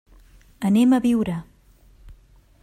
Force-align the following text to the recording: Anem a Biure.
Anem 0.69 0.95
a 0.97 1.01
Biure. 1.05 1.37